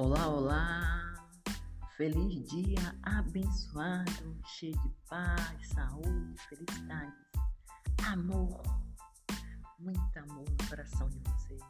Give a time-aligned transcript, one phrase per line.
[0.00, 1.12] Olá, olá!
[1.96, 7.12] Feliz dia abençoado, cheio de paz, saúde, felicidade,
[8.06, 8.62] amor,
[9.76, 11.60] muito amor no coração de vocês.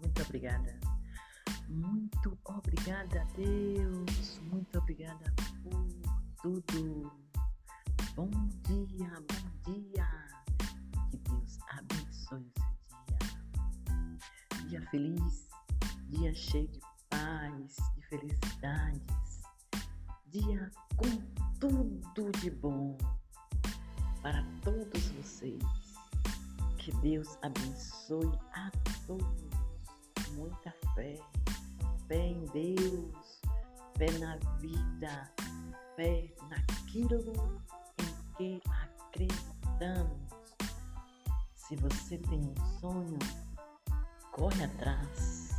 [0.00, 0.78] Muito obrigada.
[1.68, 4.38] Muito obrigada, Deus.
[4.42, 5.34] Muito obrigada
[5.64, 7.12] por tudo.
[8.14, 8.30] Bom
[8.68, 10.08] dia, bom dia.
[11.10, 12.38] Que Deus abençoe o seu
[13.88, 14.68] dia.
[14.68, 15.48] Dia feliz,
[16.08, 19.42] dia cheio de paz, de felicidades,
[20.26, 21.10] dia com
[21.60, 22.98] tudo de bom
[24.20, 25.62] para todos vocês.
[26.78, 28.70] Que Deus abençoe a
[29.06, 29.44] todos.
[30.32, 31.16] Muita fé,
[32.08, 33.40] fé em Deus,
[33.96, 35.32] fé na vida,
[35.94, 37.62] fé naquilo
[37.98, 40.18] em que acreditamos.
[41.54, 43.18] Se você tem um sonho,
[44.32, 45.53] corre atrás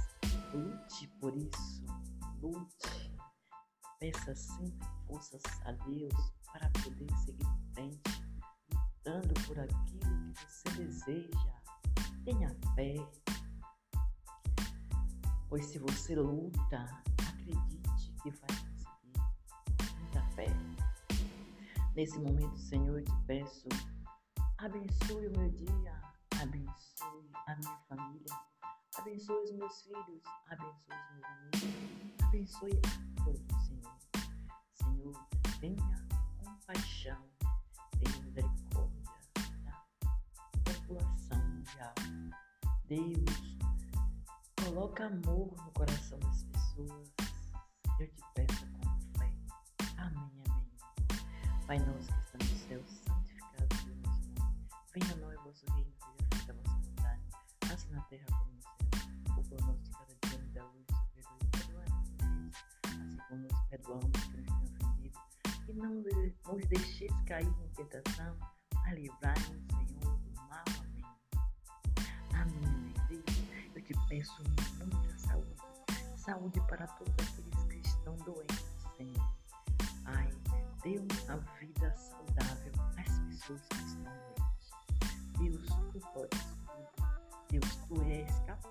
[0.55, 1.85] Lute por isso,
[2.41, 3.13] lute.
[3.99, 6.13] Peça sempre forças a Deus
[6.53, 8.23] para poder seguir em frente,
[8.71, 11.61] lutando por aquilo que você deseja.
[12.23, 12.95] Tenha fé.
[15.49, 19.99] Pois se você luta, acredite que vai conseguir.
[19.99, 20.47] Muita fé.
[21.97, 23.67] Nesse momento, Senhor, eu te peço,
[24.57, 26.01] abençoe o meu dia,
[26.39, 28.54] abençoe a minha família
[28.97, 33.97] Abençoe os meus filhos, abençoe os meus amigos, abençoe a todos, Senhor.
[34.73, 35.27] Senhor,
[35.59, 36.07] tenha
[36.43, 37.29] compaixão,
[37.99, 39.03] tenha misericórdia
[39.65, 41.93] da população mundial.
[42.85, 43.57] Deus,
[44.63, 47.13] coloca amor no coração das pessoas.
[47.99, 49.33] Eu te peço com fé.
[49.97, 51.65] Amém, amém.
[51.67, 54.69] Pai nosso que está no céu, santificado seja o nosso nome.
[54.93, 55.15] Venha
[65.75, 68.35] não nos deixeis cair em tentação,
[68.85, 70.63] a livrai-nos, Senhor, do mal.
[70.79, 71.05] Amém.
[72.33, 73.23] Amém, Deus.
[73.75, 74.43] Eu te peço
[74.79, 75.55] muita saúde,
[76.15, 78.65] saúde para todos aqueles que estão doentes,
[78.95, 79.35] Senhor.
[80.05, 80.31] Ai,
[80.83, 84.71] dê uma vida saudável às pessoas que estão doentes.
[85.37, 86.55] Deus, tu podes.
[87.49, 88.64] Deus, tu és capaz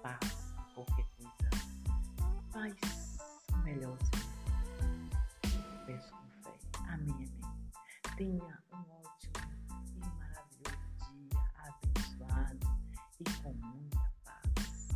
[8.17, 9.33] Tenha um ótimo
[9.93, 10.79] e maravilhoso
[11.11, 12.67] dia, abençoado
[13.19, 14.89] e com muita paz.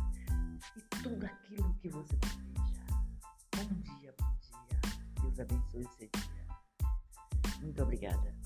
[0.77, 2.85] E tudo aquilo que você deseja.
[3.57, 4.79] Bom dia, bom dia.
[5.21, 6.47] Deus abençoe esse dia.
[7.61, 8.38] Muito obrigada.